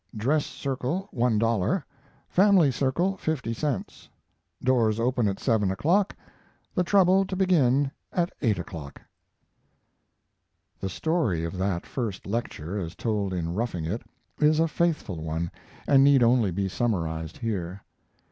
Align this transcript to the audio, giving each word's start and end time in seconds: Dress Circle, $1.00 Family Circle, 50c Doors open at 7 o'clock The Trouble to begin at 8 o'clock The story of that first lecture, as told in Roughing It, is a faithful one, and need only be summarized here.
Dress 0.15 0.47
Circle, 0.47 1.07
$1.00 1.13 1.83
Family 2.27 2.71
Circle, 2.71 3.17
50c 3.23 4.07
Doors 4.63 4.99
open 4.99 5.27
at 5.27 5.39
7 5.39 5.69
o'clock 5.69 6.15
The 6.73 6.83
Trouble 6.83 7.23
to 7.23 7.35
begin 7.35 7.91
at 8.11 8.33
8 8.41 8.57
o'clock 8.57 8.99
The 10.79 10.89
story 10.89 11.43
of 11.45 11.55
that 11.59 11.85
first 11.85 12.25
lecture, 12.25 12.79
as 12.79 12.95
told 12.95 13.31
in 13.31 13.53
Roughing 13.53 13.85
It, 13.85 14.01
is 14.39 14.59
a 14.59 14.67
faithful 14.67 15.21
one, 15.21 15.51
and 15.87 16.03
need 16.03 16.23
only 16.23 16.49
be 16.49 16.67
summarized 16.67 17.37
here. 17.37 17.83